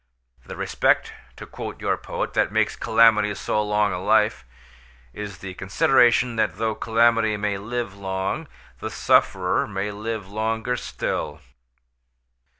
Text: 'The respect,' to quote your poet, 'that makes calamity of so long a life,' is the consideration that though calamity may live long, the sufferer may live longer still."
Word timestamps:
'The 0.47 0.55
respect,' 0.55 1.13
to 1.35 1.45
quote 1.45 1.79
your 1.79 1.95
poet, 1.95 2.33
'that 2.33 2.51
makes 2.51 2.75
calamity 2.75 3.29
of 3.29 3.37
so 3.37 3.61
long 3.61 3.93
a 3.93 3.99
life,' 4.03 4.43
is 5.13 5.37
the 5.45 5.53
consideration 5.53 6.37
that 6.37 6.55
though 6.55 6.73
calamity 6.73 7.37
may 7.37 7.55
live 7.59 7.95
long, 7.95 8.47
the 8.79 8.89
sufferer 8.89 9.67
may 9.67 9.91
live 9.91 10.27
longer 10.27 10.75
still." 10.75 11.39